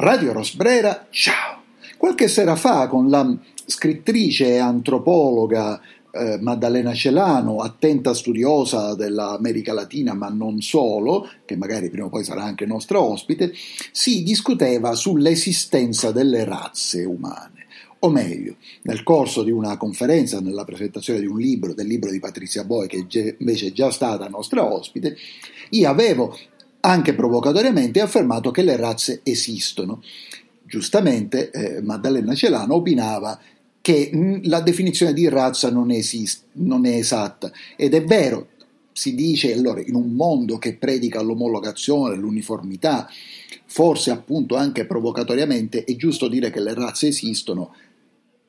[0.00, 1.62] Radio Rosbrera, ciao!
[1.96, 5.80] Qualche sera fa con la scrittrice e antropologa
[6.12, 12.22] eh, Maddalena Celano, attenta studiosa dell'America Latina, ma non solo, che magari prima o poi
[12.22, 13.52] sarà anche nostra ospite,
[13.90, 17.66] si discuteva sull'esistenza delle razze umane.
[18.00, 22.20] O meglio, nel corso di una conferenza, nella presentazione di un libro, del libro di
[22.20, 25.16] Patrizia Boi, che invece è già stata nostra ospite,
[25.70, 26.38] io avevo
[26.80, 30.02] anche provocatoriamente affermato che le razze esistono.
[30.64, 33.38] Giustamente eh, Maddalena Celano opinava
[33.80, 38.48] che mh, mm, la definizione di razza non, esiste, non è esatta ed è vero,
[38.92, 43.08] si dice allora in un mondo che predica l'omologazione, l'uniformità,
[43.64, 47.74] forse appunto anche provocatoriamente è giusto dire che le razze esistono,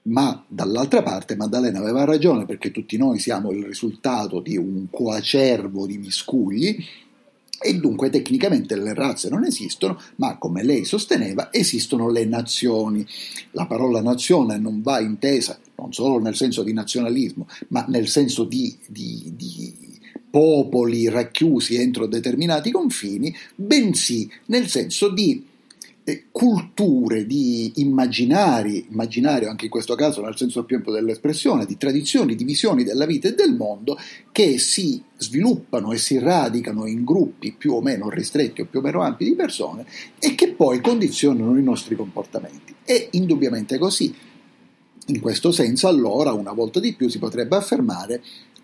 [0.04, 5.86] ma dall'altra parte Maddalena aveva ragione perché tutti noi siamo il risultato di un coacervo
[5.86, 6.84] di miscugli
[7.62, 13.05] e dunque tecnicamente le razze non esistono, ma come lei sosteneva esistono le nazioni.
[13.52, 18.44] La parola nazione non va intesa non solo nel senso di nazionalismo, ma nel senso
[18.44, 19.73] di, di, di
[20.30, 25.45] popoli racchiusi entro determinati confini, bensì nel senso di
[26.31, 32.36] culture, di immaginari, immaginario anche in questo caso nel senso più ampio dell'espressione, di tradizioni,
[32.36, 33.97] di visioni della vita e del mondo
[34.31, 38.81] che si sviluppano e si radicano in gruppi più o meno ristretti o più o
[38.81, 39.86] meno ampi di persone
[40.17, 42.73] e che poi condizionano i nostri comportamenti.
[42.84, 44.13] È indubbiamente così.
[45.08, 48.22] In questo senso allora una volta di più si potrebbe affermare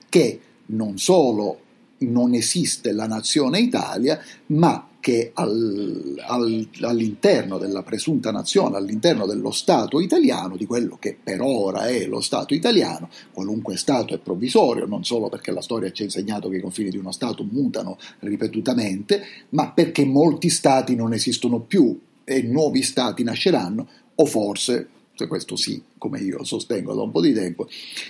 [0.09, 1.59] che non solo
[1.97, 9.51] non esiste la nazione Italia, ma che al, al, all'interno della presunta nazione, all'interno dello
[9.51, 14.87] Stato italiano, di quello che per ora è lo Stato italiano, qualunque Stato è provvisorio,
[14.87, 17.99] non solo perché la storia ci ha insegnato che i confini di uno Stato mutano
[18.21, 24.87] ripetutamente, ma perché molti Stati non esistono più e nuovi Stati nasceranno, o forse
[25.27, 27.67] questo sì, come io sostengo da un po' di tempo,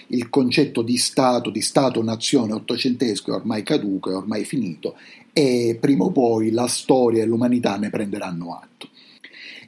[0.08, 4.96] il concetto di Stato, di Stato-nazione ottocentesco è ormai caduco, è ormai finito
[5.32, 8.90] e prima o poi la storia e l'umanità ne prenderanno atto.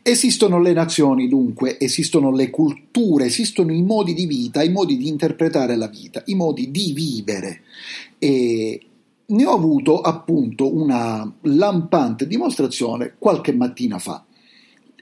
[0.02, 5.10] Esistono le nazioni, dunque, esistono le culture, esistono i modi di vita, i modi di
[5.10, 7.64] interpretare la vita, i modi di vivere.
[8.18, 8.82] E
[9.26, 14.24] ne ho avuto appunto una lampante dimostrazione qualche mattina fa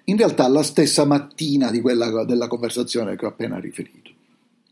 [0.05, 4.11] in realtà la stessa mattina di quella, della conversazione che ho appena riferito.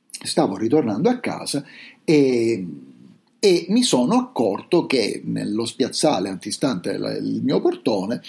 [0.10, 1.64] Stavo ritornando a casa
[2.04, 2.66] e,
[3.40, 8.22] e mi sono accorto che nello spiazzale antistante il mio portone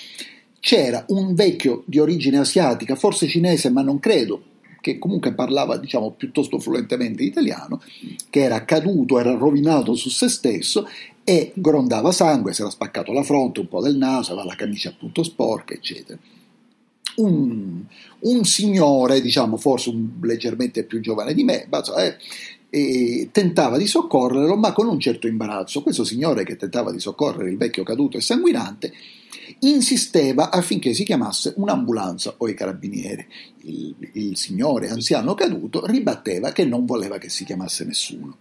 [0.60, 4.42] c'era un vecchio di origine asiatica, forse cinese, ma non credo,
[4.80, 7.82] che comunque parlava diciamo piuttosto fluentemente italiano,
[8.30, 10.88] che era caduto, era rovinato su se stesso
[11.22, 14.88] e grondava sangue, si era spaccato la fronte, un po' del naso, aveva la camicia
[14.88, 16.18] appunto sporca, eccetera
[17.16, 17.82] un,
[18.20, 22.16] un signore, diciamo forse un, leggermente più giovane di me, eh,
[22.70, 25.82] e tentava di soccorrerlo, ma con un certo imbarazzo.
[25.82, 28.92] Questo signore che tentava di soccorrere il vecchio caduto e sanguinante
[29.60, 33.26] insisteva affinché si chiamasse un'ambulanza o i carabinieri.
[33.62, 38.36] Il, il signore anziano caduto ribatteva che non voleva che si chiamasse nessuno.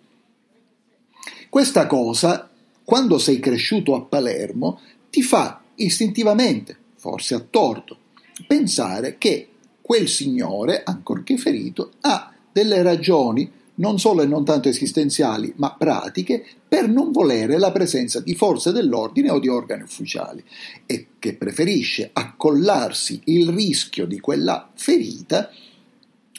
[1.50, 2.50] Questa cosa,
[2.84, 4.80] quando sei cresciuto a Palermo,
[5.12, 7.98] ti fa istintivamente, forse a torto,
[8.46, 9.48] pensare che
[9.82, 16.46] quel signore, ancorché ferito, ha delle ragioni non solo e non tanto esistenziali, ma pratiche,
[16.68, 20.44] per non volere la presenza di forze dell'ordine o di organi ufficiali
[20.86, 25.50] e che preferisce accollarsi il rischio di quella ferita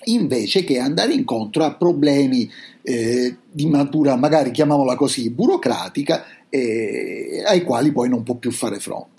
[0.07, 2.51] invece che andare incontro a problemi
[2.83, 8.79] eh, di natura, magari chiamiamola così, burocratica, eh, ai quali poi non può più fare
[8.79, 9.14] fronte.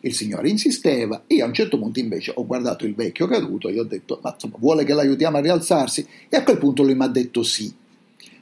[0.00, 3.72] Il signore insisteva e a un certo punto invece ho guardato il vecchio caduto e
[3.72, 6.06] gli ho detto ma insomma vuole che l'aiutiamo a rialzarsi?
[6.28, 7.72] E a quel punto lui mi ha detto sì.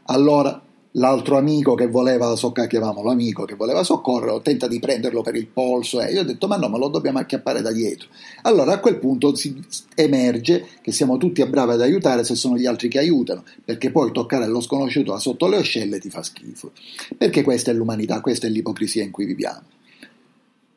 [0.09, 0.63] Allora
[0.99, 5.47] l'altro amico che voleva soccorrere, chiamavamo l'amico che voleva soccorrere, tenta di prenderlo per il
[5.47, 8.09] polso e io ho detto ma no, ma lo dobbiamo acchiappare da dietro.
[8.43, 9.55] Allora a quel punto si
[9.95, 14.13] emerge che siamo tutti bravi ad aiutare se sono gli altri che aiutano, perché poi
[14.13, 16.73] toccare lo sconosciuto sotto le ascelle ti fa schifo.
[17.17, 19.76] Perché questa è l'umanità, questa è l'ipocrisia in cui viviamo.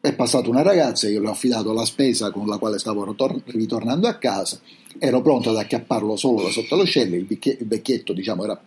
[0.01, 3.13] È passata una ragazza, io le ho affidato la spesa con la quale stavo
[3.47, 4.57] ritornando a casa,
[4.97, 8.57] ero pronto ad acchiapparlo solo da sotto lo scelle, il, il vecchietto diciamo era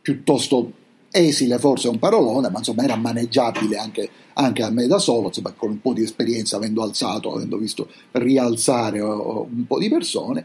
[0.00, 0.70] piuttosto
[1.10, 5.52] esile, forse un parolone, ma insomma era maneggiabile anche, anche a me da solo, insomma,
[5.56, 10.44] con un po' di esperienza, avendo alzato, avendo visto rialzare un po' di persone.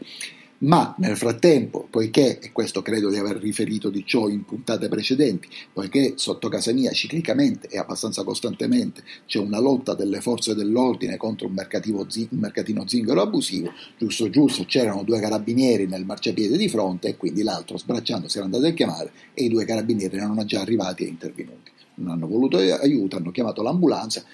[0.62, 5.48] Ma nel frattempo, poiché, e questo credo di aver riferito di ciò in puntate precedenti,
[5.72, 11.46] poiché sotto casa mia ciclicamente e abbastanza costantemente c'è una lotta delle forze dell'ordine contro
[11.46, 17.16] un, un mercatino zingaro abusivo, giusto giusto c'erano due carabinieri nel marciapiede di fronte e
[17.16, 21.04] quindi l'altro sbracciando si era andato a chiamare e i due carabinieri erano già arrivati
[21.04, 21.70] e intervenuti.
[21.94, 24.24] Non hanno voluto aiuto, hanno chiamato l'ambulanza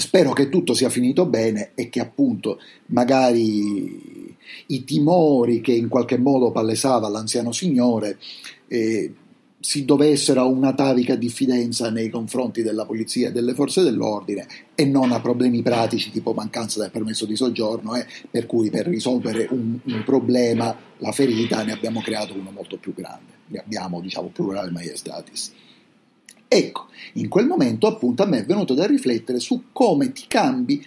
[0.00, 4.36] spero che tutto sia finito bene e che appunto magari
[4.66, 8.18] i timori che in qualche modo palesava l'anziano signore
[8.68, 9.12] eh,
[9.60, 15.10] si dovessero a un'atavica diffidenza nei confronti della polizia e delle forze dell'ordine e non
[15.12, 19.78] a problemi pratici tipo mancanza del permesso di soggiorno, eh, per cui per risolvere un,
[19.82, 24.70] un, problema, la ferita, ne abbiamo creato uno molto più grande, ne abbiamo diciamo plurale
[24.70, 25.52] maiestatis.
[26.48, 30.84] Ecco, in quel momento appunto a me è venuto da riflettere su come ti cambi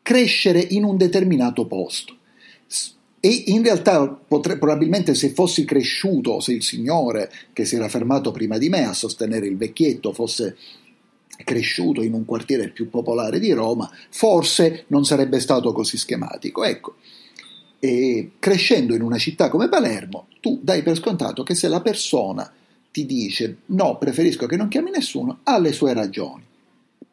[0.00, 2.16] crescere in un determinato posto.
[3.20, 8.32] E in realtà potre, probabilmente se fossi cresciuto, se il signore che si era fermato
[8.32, 10.56] prima di me a sostenere il vecchietto fosse
[11.44, 16.64] cresciuto in un quartiere più popolare di Roma, forse non sarebbe stato così schematico.
[16.64, 16.94] Ecco,
[17.78, 22.52] e crescendo in una città come Palermo, tu dai per scontato che se la persona
[22.92, 26.44] ti dice no, preferisco che non chiami nessuno, ha le sue ragioni.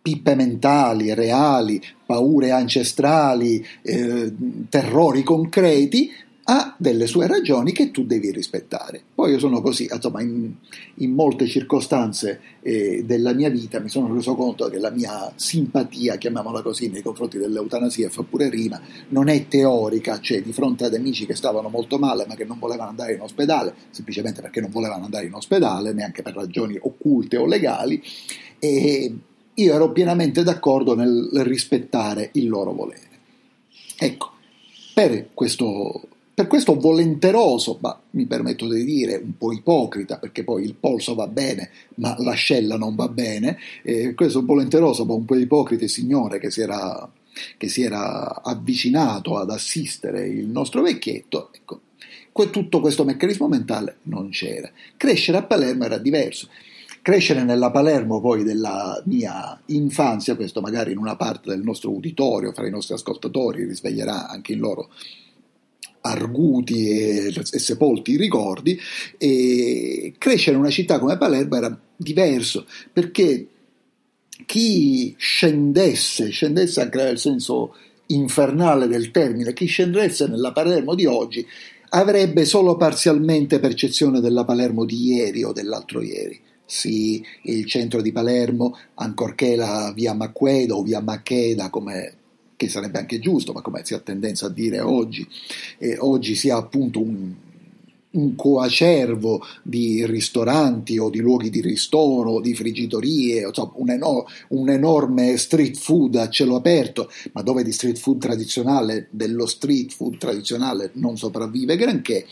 [0.02, 4.34] Pippe mentali, reali, paure ancestrali, eh,
[4.70, 6.12] terrori concreti,
[6.52, 9.04] ha delle sue ragioni che tu devi rispettare.
[9.14, 10.52] Poi io sono così, insomma, in,
[10.96, 16.16] in molte circostanze eh, della mia vita mi sono reso conto che la mia simpatia,
[16.16, 20.96] chiamiamola così, nei confronti dell'eutanasia, fa pure rima, non è teorica, cioè di fronte ad
[20.96, 24.72] amici che stavano molto male ma che non volevano andare in ospedale, semplicemente perché non
[24.72, 28.02] volevano andare in ospedale, neanche per ragioni occulte o legali,
[28.58, 29.14] e
[29.54, 33.08] io ero pienamente d'accordo nel rispettare il loro volere.
[34.00, 34.32] Ecco,
[35.00, 36.09] per questo,
[36.40, 41.14] per questo volenteroso, ma mi permetto di dire un po' ipocrita, perché poi il polso
[41.14, 46.40] va bene, ma l'ascella non va bene, eh, questo volenteroso, ma un po' ipocrita signore
[46.40, 47.12] che si era
[47.58, 51.82] che si era avvicinato ad assistere il nostro vecchietto, ecco,
[52.50, 54.72] tutto questo meccanismo mentale non c'era.
[54.96, 56.48] Crescere a Palermo era diverso.
[57.02, 62.54] Crescere nella Palermo poi della mia infanzia, questo magari in una parte del nostro uditorio,
[62.54, 64.90] fra i nostri ascoltatori, risveglierà anche in loro
[66.02, 68.80] arguti e, e sepolti ricordi,
[69.18, 73.48] e crescere in una città come Palermo era diverso perché
[74.46, 77.76] chi scendesse, scendesse anche nel senso
[78.08, 81.46] infernale del termine, chi scendesse nella Palermo di oggi
[81.90, 86.40] avrebbe solo parzialmente percezione della Palermo di ieri o dell'altro ieri.
[86.66, 92.14] Sì, il centro di Palermo, ancorché la via Macqueda o via Maccheda, come,
[92.60, 95.26] che sarebbe anche giusto, ma come si ha tendenza a dire oggi,
[95.78, 97.34] eh, oggi sia appunto un,
[98.12, 104.70] un coacervo di ristoranti o di luoghi di ristoro, di frigitorie, insomma, un, eno- un,
[104.70, 110.18] enorme street food a cielo aperto, ma dove di street food tradizionale, dello street food
[110.18, 112.26] tradizionale non sopravvive granché,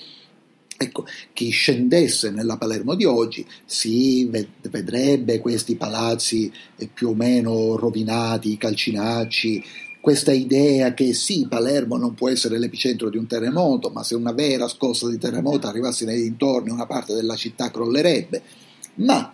[0.80, 7.76] Ecco, chi scendesse nella Palermo di oggi si vedrebbe questi palazzi eh, più o meno
[7.78, 9.64] rovinati, calcinacci,
[10.00, 14.32] questa idea che sì, Palermo non può essere l'epicentro di un terremoto, ma se una
[14.32, 18.42] vera scossa di terremoto arrivasse nei dintorni una parte della città crollerebbe.
[18.96, 19.34] Ma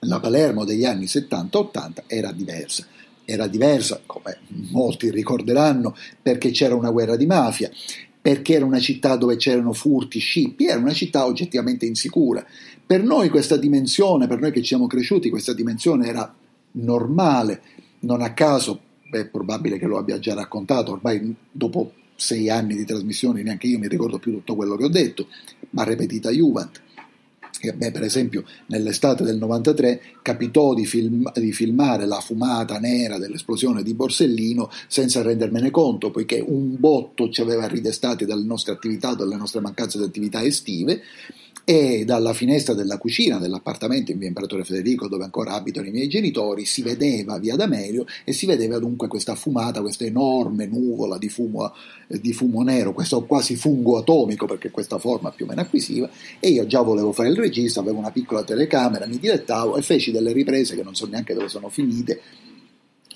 [0.00, 2.86] la Palermo degli anni 70-80 era diversa.
[3.24, 4.38] Era diversa, come
[4.70, 7.70] molti ricorderanno, perché c'era una guerra di mafia
[8.26, 12.44] perché era una città dove c'erano furti, scippi, era una città oggettivamente insicura.
[12.84, 16.34] Per noi questa dimensione, per noi che ci siamo cresciuti, questa dimensione era
[16.72, 17.62] normale,
[18.00, 22.84] non a caso, è probabile che lo abbia già raccontato, ormai dopo sei anni di
[22.84, 25.28] trasmissioni neanche io mi ricordo più tutto quello che ho detto,
[25.70, 26.82] ma ripetita Juvent.
[27.78, 33.82] Me per esempio nell'estate del 93 capitò di, film, di, filmare la fumata nera dell'esplosione
[33.82, 39.36] di Borsellino senza rendermene conto, poiché un botto ci aveva ridestati dalle nostre attività, dalle
[39.36, 41.00] nostre mancanze di attività estive
[41.64, 46.08] e dalla finestra della cucina dell'appartamento in via Imperatore Federico dove ancora abitano i miei
[46.08, 51.28] genitori si vedeva via D'Amelio e si vedeva dunque questa fumata, questa enorme nuvola di
[51.28, 51.72] fumo,
[52.08, 56.08] eh, di fumo nero, questo quasi fungo atomico perché questa forma più o meno acquisiva
[56.38, 60.12] e io già volevo fare il regista, avevo una piccola telecamera, mi dilettavo e feci
[60.12, 62.20] delle riprese che non so neanche dove sono finite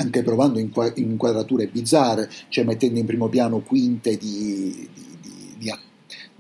[0.01, 5.10] anche provando inquadrature bizzarre, cioè mettendo in primo piano quinte di, di,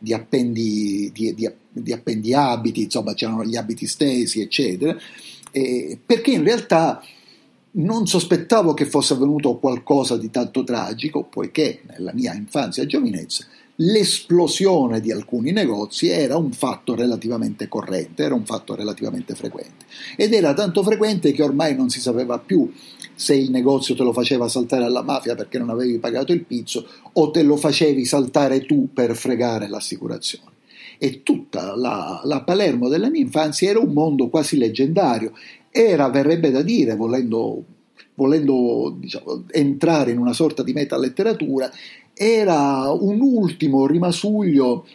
[0.00, 4.96] di, appendi, di, di, di appendiabiti, insomma c'erano gli abiti stesi, eccetera,
[5.52, 7.02] eh, perché in realtà
[7.72, 13.46] non sospettavo che fosse avvenuto qualcosa di tanto tragico, poiché nella mia infanzia e giovinezza
[13.82, 19.86] l'esplosione di alcuni negozi era un fatto relativamente corrente, era un fatto relativamente frequente.
[20.16, 22.70] Ed era tanto frequente che ormai non si sapeva più
[23.20, 26.86] se il negozio te lo faceva saltare alla mafia perché non avevi pagato il pizzo
[27.12, 30.48] o te lo facevi saltare tu per fregare l'assicurazione.
[30.96, 35.32] E tutta la, la Palermo della mia infanzia era un mondo quasi leggendario.
[35.70, 37.62] Era, verrebbe da dire, volendo
[38.14, 41.70] volendo diciamo, entrare in una sorta di metaletteratura,
[42.14, 44.86] era un ultimo rimasuglio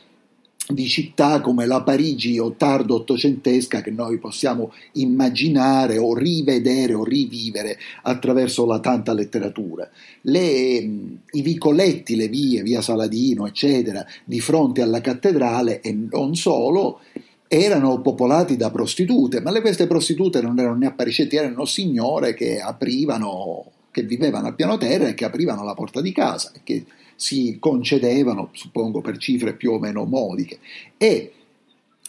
[0.67, 7.03] di città come la Parigi o tardo ottocentesca che noi possiamo immaginare o rivedere o
[7.03, 9.87] rivivere attraverso la tanta letteratura.
[10.21, 17.01] Le, I vicoletti, le vie, via Saladino, eccetera, di fronte alla cattedrale e non solo,
[17.47, 23.71] erano popolati da prostitute, ma queste prostitute non erano né appariscenti, erano signore che aprivano,
[23.95, 26.85] che vivevano al piano terra e che aprivano la porta di casa e che
[27.15, 30.59] si concedevano, suppongo per cifre più o meno modiche.
[30.97, 31.31] E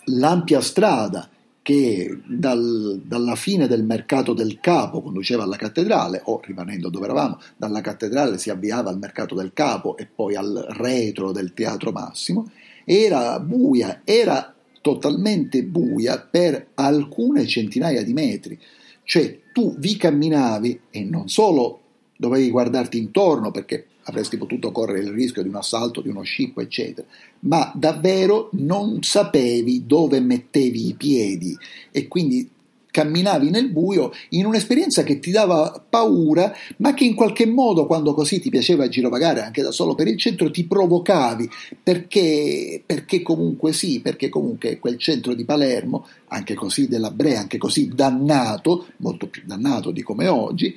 [0.07, 1.31] l'ampia strada
[1.63, 7.39] che dal, dalla fine del mercato del capo conduceva alla cattedrale, o rimanendo dove eravamo,
[7.57, 12.51] dalla cattedrale si avviava al mercato del capo e poi al retro del teatro Massimo,
[12.85, 18.59] era buia, era totalmente buia per alcune centinaia di metri.
[19.07, 21.81] Cioè tu vi camminavi e non solo
[22.17, 26.61] dovevi guardarti intorno perché avresti potuto correre il rischio di un assalto, di uno scippo,
[26.61, 27.07] eccetera,
[27.41, 31.57] ma davvero non sapevi dove mettevi i piedi
[31.93, 32.51] e quindi
[32.97, 38.15] camminavi nel buio in un'esperienza che ti dava paura, ma che in qualche modo, quando
[38.15, 41.47] così ti piaceva girovagare anche da solo per il centro, ti provocavi,
[41.83, 47.59] perché, perché comunque sì, perché comunque quel centro di Palermo, anche così della Brea, anche
[47.59, 50.75] così dannato, molto più dannato di come oggi,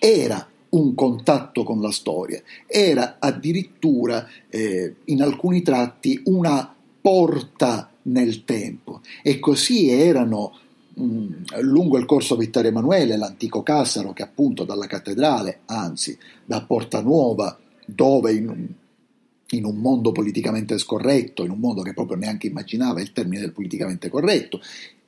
[0.00, 8.42] era un contatto con la storia, era addirittura eh, in alcuni tratti una porta nel
[8.42, 9.02] tempo.
[9.22, 10.56] E così erano
[10.94, 17.58] lungo il corso Vittorio Emanuele, l'antico Cassaro, che appunto dalla cattedrale, anzi da Porta Nuova,
[17.86, 18.68] dove in,
[19.50, 23.52] in un mondo politicamente scorretto, in un mondo che proprio neanche immaginava il termine del
[23.52, 24.60] politicamente corretto,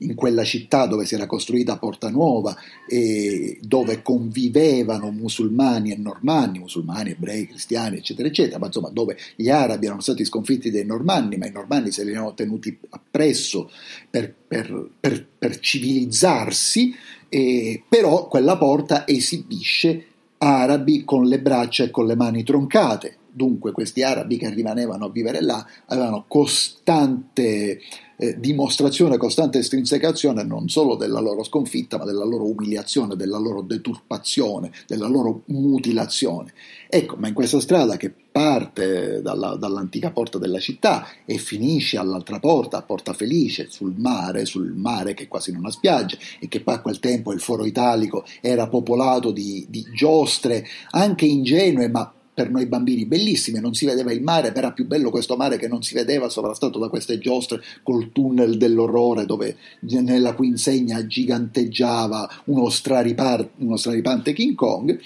[0.05, 2.57] in quella città dove si era costruita Porta Nuova
[2.87, 9.49] e dove convivevano musulmani e normanni, musulmani, ebrei, cristiani, eccetera, eccetera, ma insomma dove gli
[9.49, 13.71] arabi erano stati sconfitti dai normanni, ma i normanni se li erano tenuti appresso
[14.09, 16.95] per, per, per, per civilizzarsi,
[17.29, 20.07] e, però quella porta esibisce
[20.39, 25.11] arabi con le braccia e con le mani troncate, Dunque questi arabi che rimanevano a
[25.11, 27.81] vivere là avevano costante
[28.17, 33.63] eh, dimostrazione, costante estrinsecazione non solo della loro sconfitta, ma della loro umiliazione, della loro
[33.63, 36.53] deturpazione, della loro mutilazione.
[36.89, 42.41] Ecco, ma in questa strada che parte dalla, dall'antica porta della città e finisce all'altra
[42.41, 46.61] porta, a Porta Felice, sul mare, sul mare che quasi non ha spiaggia e che
[46.61, 52.13] poi a quel tempo il foro italico era popolato di, di giostre, anche ingenue, ma
[52.35, 55.57] per noi bambini bellissime, non si vedeva il mare, ma era più bello questo mare
[55.57, 61.07] che non si vedeva sovrastato da queste giostre col tunnel dell'orrore dove nella cui insegna
[61.07, 65.01] giganteggiava uno, straripar- uno straripante King Kong.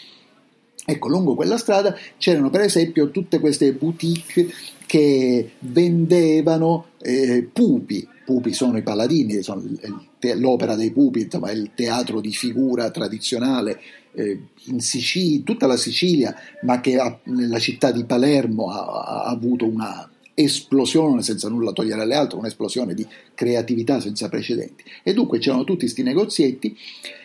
[0.86, 4.48] Ecco, lungo quella strada c'erano per esempio tutte queste boutique
[4.86, 8.08] che vendevano eh, pupi.
[8.24, 9.62] Pupi sono i paladini, sono
[10.34, 13.80] l'opera dei pupi, insomma, il teatro di figura tradizionale
[14.18, 19.24] eh, in Sicilia, tutta la Sicilia, ma che ha, nella città di Palermo ha, ha
[19.24, 24.84] avuto una esplosione, senza nulla togliere alle altre, un'esplosione di creatività senza precedenti.
[25.02, 26.76] E dunque c'erano tutti questi negozietti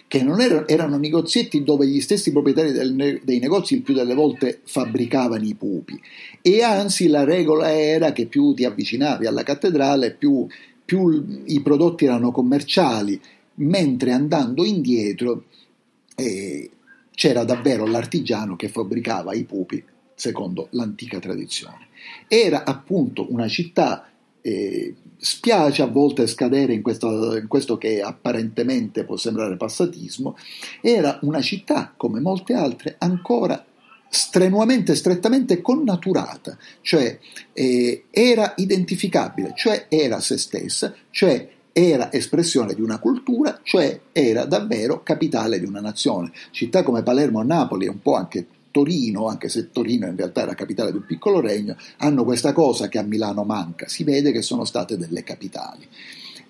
[0.07, 4.13] che non erano, erano negozietti dove gli stessi proprietari del, dei negozi il più delle
[4.13, 5.99] volte fabbricavano i pupi
[6.41, 10.45] e anzi la regola era che più ti avvicinavi alla cattedrale più,
[10.85, 13.19] più i prodotti erano commerciali,
[13.55, 15.45] mentre andando indietro
[16.15, 16.69] eh,
[17.15, 19.83] c'era davvero l'artigiano che fabbricava i pupi
[20.15, 21.87] secondo l'antica tradizione.
[22.27, 24.09] Era appunto una città,
[24.41, 30.37] eh, spiace a volte scadere in questo, in questo che apparentemente può sembrare passatismo,
[30.81, 33.65] era una città come molte altre ancora
[34.09, 37.17] strenuamente, strettamente connaturata, cioè
[37.51, 44.45] eh, era identificabile, cioè era se stessa, cioè era espressione di una cultura, cioè era
[44.45, 46.31] davvero capitale di una nazione.
[46.51, 50.53] Città come Palermo Napoli, e un po' anche Torino, anche se Torino in realtà era
[50.53, 54.41] capitale di un piccolo regno, hanno questa cosa che a Milano manca, si vede che
[54.41, 55.87] sono state delle capitali.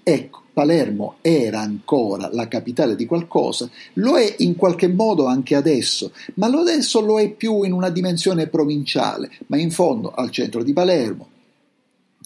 [0.04, 6.12] Ecco, Palermo era ancora la capitale di qualcosa, lo è in qualche modo anche adesso,
[6.36, 10.74] ma adesso lo è più in una dimensione provinciale, ma in fondo al centro di
[10.74, 11.30] Palermo,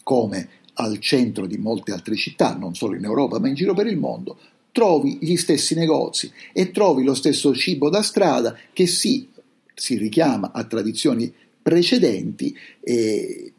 [0.01, 0.49] come
[0.79, 3.97] al centro di molte altre città, non solo in Europa ma in giro per il
[3.97, 4.37] mondo,
[4.71, 9.27] trovi gli stessi negozi e trovi lo stesso cibo da strada che sì,
[9.73, 13.53] si richiama a tradizioni precedenti, eh,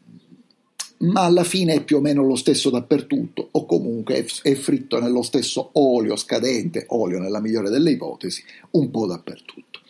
[0.99, 5.21] ma alla fine è più o meno lo stesso dappertutto, o comunque è fritto nello
[5.21, 9.81] stesso olio scadente, olio nella migliore delle ipotesi, un po' dappertutto.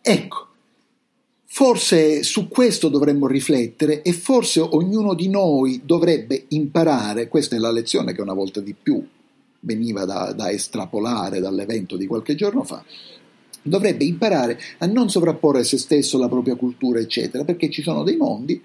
[0.00, 0.48] Ecco,
[1.54, 7.70] Forse su questo dovremmo riflettere e forse ognuno di noi dovrebbe imparare, questa è la
[7.70, 9.06] lezione che una volta di più
[9.60, 12.82] veniva da, da estrapolare dall'evento di qualche giorno fa,
[13.60, 18.16] dovrebbe imparare a non sovrapporre se stesso, la propria cultura, eccetera, perché ci sono dei
[18.16, 18.58] mondi,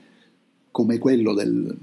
[0.72, 1.78] come quello del,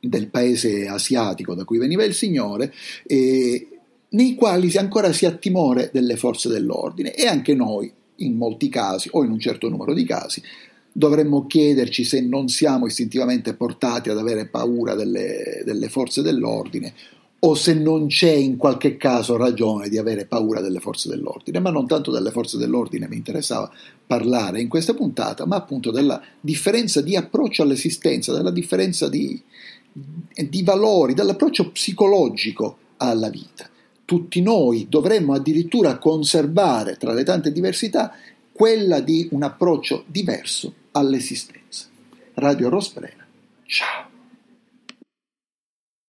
[0.00, 2.72] del paese asiatico da cui veniva il Signore,
[3.04, 3.68] eh,
[4.08, 9.08] nei quali ancora si ha timore delle forze dell'ordine e anche noi in molti casi
[9.12, 10.42] o in un certo numero di casi,
[10.92, 16.92] dovremmo chiederci se non siamo istintivamente portati ad avere paura delle, delle forze dell'ordine
[17.44, 21.70] o se non c'è in qualche caso ragione di avere paura delle forze dell'ordine, ma
[21.70, 23.68] non tanto delle forze dell'ordine mi interessava
[24.06, 29.42] parlare in questa puntata, ma appunto della differenza di approccio all'esistenza, della differenza di,
[29.92, 33.68] di valori, dell'approccio psicologico alla vita
[34.12, 38.14] tutti noi dovremmo addirittura conservare tra le tante diversità
[38.52, 41.86] quella di un approccio diverso all'esistenza.
[42.34, 43.26] Radio Rosbrena.
[43.64, 44.11] Ciao.